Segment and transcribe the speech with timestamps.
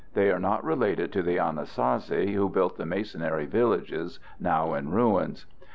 [0.15, 5.45] They are not related to the Anasazi who built the masonry villages now in ruins.